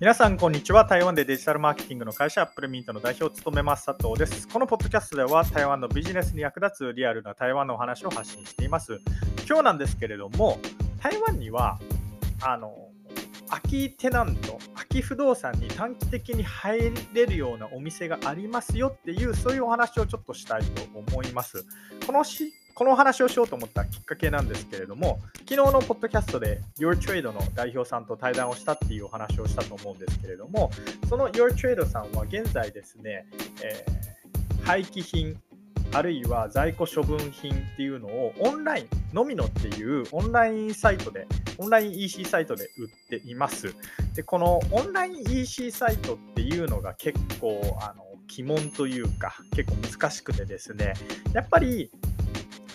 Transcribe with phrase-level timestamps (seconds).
[0.00, 0.86] 皆さん、こんにちは。
[0.86, 4.48] 台湾でデジタルマーケティングの会社、アップルミントの代表を務めます、佐藤です。
[4.48, 8.98] このポッドキャストでは、台湾のビジネスに役立つリアルな台湾のお話を発信しています。
[9.46, 10.58] 今日なんですけれども、
[11.02, 11.78] 台湾には、
[12.40, 12.88] あの、
[13.50, 21.66] 空きテナント、空き不動産に短期的に入れるようなお店がありますよっていう、そういうお話をちょっとしたいと思います。
[22.06, 22.24] この
[22.74, 30.70] このお話をしようと思ったきっかけなんですけれども、昨日のポッドキャストで Your Trade の代表さんと対談をしたっていうお話をしたと思うんですけれども、
[31.08, 33.26] その Your Trade さんは現在ですね、
[33.62, 35.40] えー、廃棄品、
[35.92, 41.26] あるいは在庫処分品っていうのをオンラインのみのっていうオンラインサイトで、
[41.58, 43.74] オンライン EC サイトで売っています。
[44.14, 48.04] で、このオンライン EC サイトっていうのが結構、あの、
[48.38, 50.94] 鬼門というか、結構難しくてですね、
[51.32, 51.90] やっぱり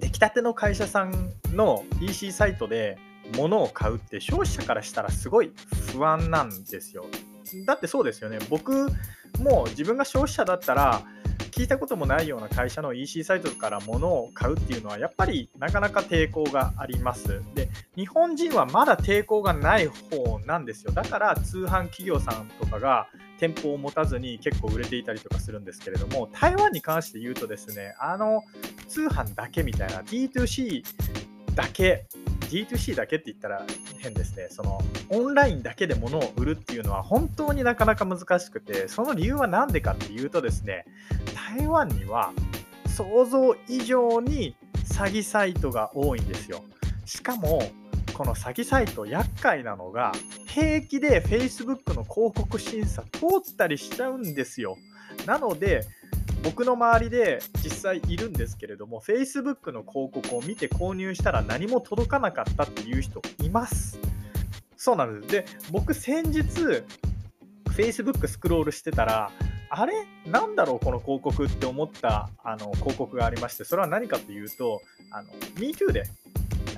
[0.00, 2.98] 出来たての会社さんの EC サイトで
[3.36, 5.52] 物を買うって消費者からしたらすごい
[5.92, 7.04] 不安なんですよ。
[7.66, 8.38] だってそうですよね。
[8.48, 8.90] 僕
[9.38, 11.02] も自分が消費者だったら
[11.50, 17.42] 聞いたこともないような会社の EC サイトから物を買うっていうのはやっぱりなかなか抵抗があります。
[17.54, 20.92] で、日本人はまだ抵抗がない方なんですよ。
[20.92, 28.42] だから通販企業さんとかが店舗を持たずに結構売れていたりとかするんですけれども、台湾に関して言うとですね、あの
[28.90, 30.82] 通販だけみたいな D2C
[31.54, 32.06] だけ
[32.50, 33.64] D2C だけって言ったら
[33.98, 34.48] 変ですね。
[34.50, 40.84] そのオンラインだけで物を売るっていうのは本当になかなか難しくて、その理由は何でかっていうとですね、
[41.56, 42.32] 台湾には
[42.88, 46.64] 想像以上に詐欺サイトが多いんですよ。
[47.06, 47.62] しかも、
[48.14, 50.12] この詐欺サイト厄介なのが
[50.46, 54.76] 平気で Facebook の広告審査通ったりしちゃうんですよ。
[55.26, 55.86] なので
[56.42, 63.98] 僕の周りで実際いるんですけれども Facebook の広告を見て購入したら何も届かなかったっていう人います。
[64.76, 65.32] そうなんです。
[65.32, 66.40] で、僕先日
[67.70, 69.30] Facebook スクロールしてたら
[69.68, 69.92] あれ？
[70.26, 74.82] なんだろうこの広告って思ったあの広告がありまして、それは何かというと、
[75.56, 76.04] MeToo で、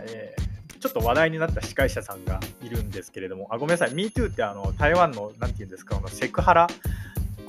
[0.00, 6.66] えー、ちょっと話題になった司会者さんがいるんですけれども、あごめんなさい、MeToo ってあの台湾の、なんて言うんですか、このセクハラ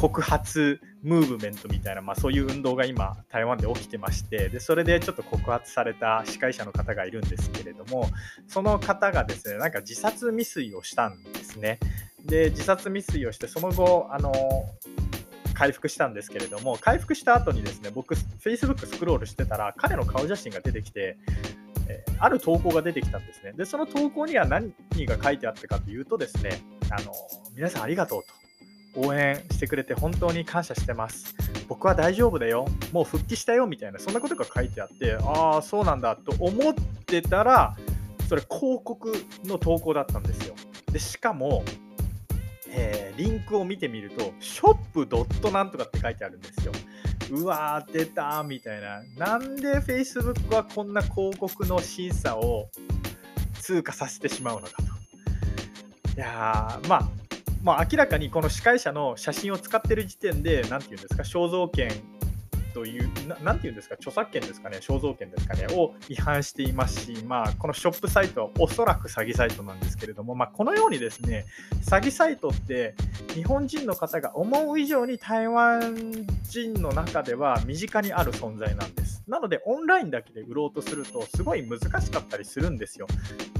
[0.00, 8.08] 告発ムーブメントみたいな、まあ、そういう運動が今台湾で起きてましてでそれでちょっと告発された司会者の方がいるんですけれども
[8.48, 11.78] その方がですねなんか自殺未遂をしたんですね
[12.24, 14.32] で自殺未遂をしてその後あの
[15.52, 21.18] 回復したんですけれども回復した後にですね僕 Facebook スクロールしてたら彼の顔写真が出てきて
[22.18, 23.52] ある投稿が出てきたんですね。
[23.52, 24.72] で、その投稿には何
[25.06, 27.12] が書いてあったかというとですね、あの、
[27.56, 28.28] 皆さんありがとうと。
[28.96, 31.34] 応援してくれて本当に感謝してます。
[31.68, 32.66] 僕は大丈夫だよ。
[32.92, 36.74] もう復帰したよみたいな、そんなことが書いてあって、ああ、そうなんだと思っ
[37.06, 37.76] てたら、
[38.28, 39.12] それ広告
[39.44, 40.54] の投稿だったんですよ。
[40.92, 41.64] で、しかも、
[42.68, 46.72] えー、リンクを見てみると、ショップドットなんとかって書いてあるんですよ。
[47.30, 49.02] うわー、出たみたいな。
[49.16, 52.68] なんで Facebook はこんな広告の審査を
[53.60, 54.82] 通過させてしまうのかと。
[56.16, 57.08] いやー、まあ、
[57.62, 61.90] まあ、明らかにこの司会者の写真を使ってる時点で、なんていうんですか、肖像権
[62.72, 63.10] という、
[63.42, 71.44] なんていうんですか、著作権ですかね、肖像権ですかね、を違反していますし、まあ、このショップサイトはおそらく詐欺サイトなんですけれども、まあ、このようにですね、
[71.84, 72.94] 詐欺サイトって
[73.34, 76.12] 日本人の方が思う以上に台湾
[76.48, 79.22] 人の中では身近にある存在なんです。
[79.28, 83.06] なので、オンラインだけで売ろうとすると、すごい難しかったりするんですよ。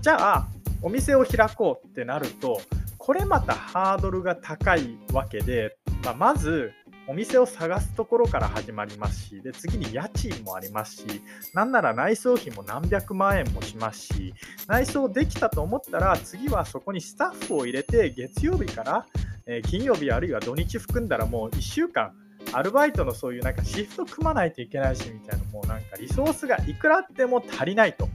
[0.00, 0.48] じゃあ、
[0.80, 2.60] お店を開こうってなると、
[3.04, 6.70] これまたハードルが高いわけで、まあ、まず
[7.08, 11.06] お店を探すところから始まりますし、で次に家賃もありますし、
[11.52, 14.34] なんなら内装費も何百万円もしますし、
[14.68, 19.04] 内装できたと思ったら、次はそこにスタッフを入れて、月曜日から、
[19.46, 22.12] え金曜日あるいは土日含んだらもう1週間、
[22.52, 28.08] アルバイトのそういうなんかシフト組まないといけないしみたいな、もうなんかリソースがいくらあっても足りないと。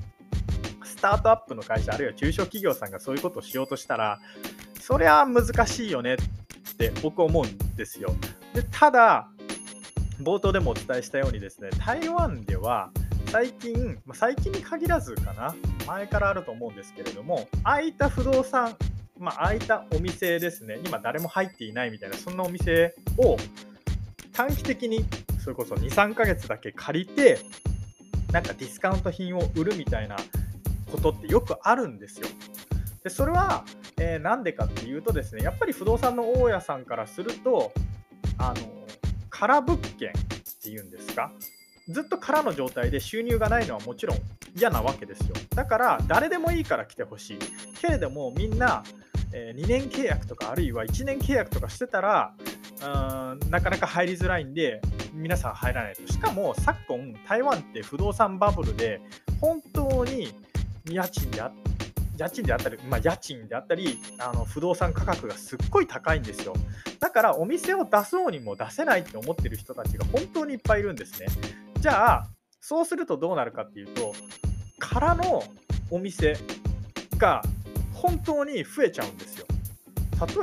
[0.86, 4.20] スタートアップの会社、あるいは中小企業さんがそういうことをしようとしたら、
[4.88, 6.18] そりゃ難しいよねっ
[6.78, 8.16] て僕思うんですよ。
[8.54, 9.28] でただ、
[10.22, 12.90] 冒頭でもお伝えしたようにですね、台湾では
[13.26, 15.54] 最近、最近に限らずかな、
[15.86, 18.78] 前からあると思うんですけれども、空いた不動産、
[19.20, 23.36] まあ、空いたお店ですね、今誰も入っていないみたいな、そんなお店を
[24.32, 25.04] 短期的に、
[25.44, 27.40] それこそ2、3ヶ月だけ借りて、
[28.32, 30.16] なんかディスカウント品を売るみたいな
[30.90, 32.28] ことってよくあるんですよ。
[33.04, 33.66] でそれは、
[34.00, 37.72] えー、なんでかっていうとですねやっぱり不動産の大家さんからすると
[38.38, 38.88] あの
[39.30, 40.14] 空物件っ
[40.64, 41.32] ていうんですか？
[41.90, 44.18] ずっと空の状態で収入がないのはもちろん
[44.56, 45.36] 嫌なわけですよ。
[45.56, 47.40] だから誰でもいいから来てほしい。
[47.80, 48.84] けれどもみんな
[49.34, 52.34] えー、2年契約とかあるいは1年契約とかしてたら
[52.82, 54.80] うんなかなか入りづらいんで
[55.14, 56.08] 皆さん入らないと。
[56.12, 59.02] しかも昨今台湾って不動産バブルで
[59.42, 60.34] 本当に
[60.90, 61.52] 家賃であ
[62.18, 66.54] 家賃であったり、まあ、家賃であったりあの不動産価格がすっごい高いんですよ。
[67.00, 71.28] だからお店を出そうにも出せないって思ってる人たちが本当にいっぱいいるんですね。
[71.80, 72.30] じゃあ
[72.60, 74.14] そうするとどうなるかっていうと
[74.80, 75.44] 空の
[75.92, 76.38] お店
[77.18, 77.42] が
[77.94, 79.46] 本当に増えちゃうんですよ。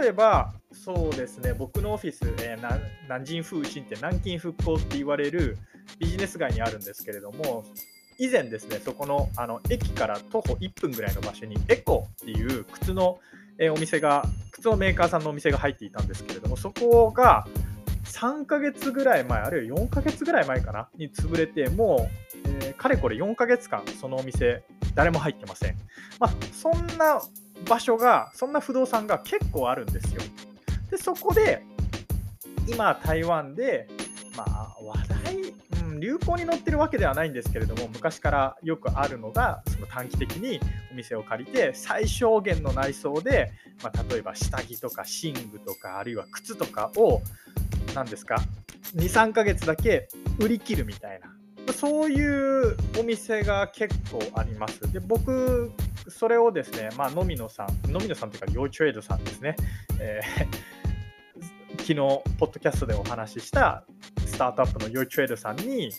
[0.00, 5.58] 例えばそうですね僕のオフィス、えー、南京風神って南京復興って言われる
[5.98, 7.64] ビジネス街にあるんですけれども
[8.18, 13.18] 以前ですねそこのあの駅から徒歩1分ぐらいの場所にエコっていう靴の、
[13.58, 17.46] え、お店が靴のメーカーさんのお店が入っていたんですけれどもそこが
[18.04, 22.08] 3ヶ月ぐらい前あるいは4ヶ月ぐらい前かなに潰れても
[22.44, 24.62] う、えー、かれこれ4ヶ月間そのお店
[24.94, 25.76] 誰も入ってません、
[26.20, 27.20] まあ、そんな
[27.68, 30.20] 場所がそんな不動産が結構あるんですよ。
[30.90, 31.64] でそこで
[32.66, 33.88] 今台湾で
[34.36, 35.54] まあ話題、
[36.00, 40.60] 流行に乗ってるわけではないんですけれども昔からよくあるのがその短期的に
[40.92, 43.52] お店を借りて最小限の内装で、
[43.82, 47.20] まあ、例えば下着とか寝具とかあるいは靴とかを
[47.94, 48.36] 何ですか
[48.96, 50.08] 23ヶ月だけ
[50.38, 51.34] 売り切るみたいな
[51.72, 54.92] そういうお店が結構あります。
[54.92, 55.72] で僕
[56.08, 59.56] それをですね、まあ、ノミノさん、ノミノさんというか、ヨーチュエイドさんですね、
[59.98, 63.84] えー、昨日、ポッドキャストでお話しした
[64.34, 65.92] スタートアップのヨーチュエイドさんに、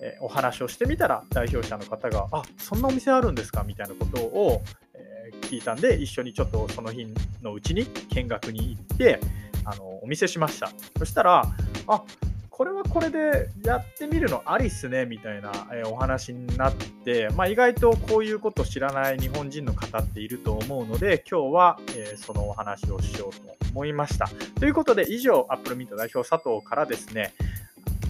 [0.00, 4.60] え、お話をしてみたら、代表者の方が、あそんなお店あるんですかみたいなことを、
[4.94, 7.06] え、聞いたんで、一緒にちょっとその日
[7.42, 9.20] のうちに見学に行って、
[9.64, 10.70] あのお見せしました。
[10.98, 11.44] そしたら、
[11.86, 12.02] あ
[12.50, 24.30] これはこれでやってみるのありっすねみたいな、えお話になって、まあ、意外とこういうこと知らない日本人の方っていると思うので今日は、えそのお話をしようと思いました。
[24.58, 27.34] ということで以上アップルミント代表佐藤からですね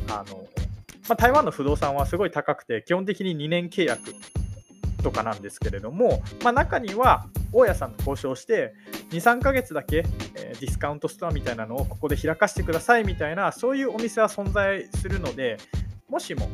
[0.09, 0.47] あの、
[1.09, 4.15] まあ、台湾の不動産はすごい高くて基本的に2年契約
[5.03, 8.75] とかなんですけれども、まあ、中には大家さんと交渉して
[9.11, 10.05] 23ヶ月だけ、
[10.35, 15.59] え、ディスカウントストアみたいなのをここで開かせてくださいみたいなそういうお店は存在するので
[16.09, 16.49] もしも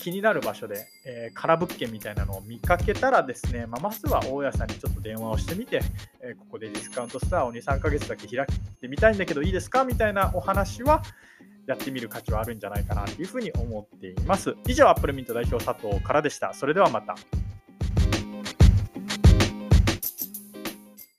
[0.00, 5.82] 気になる場所で、えー、空物件みたいなのを見かけたらですね、まあ、まずは大家さんにちょっと電話をしてみて、
[6.22, 11.02] えー、ここでディスカウントストアを2、3ヶ月だけ開いてみたいんだけどいいですかみたいなお話は
[11.70, 14.54] やってみる価値はあるんじゃないかなというふうに思っています。
[14.66, 16.52] 以上、アップルミント代表佐藤からでした。
[16.52, 17.14] それではまた。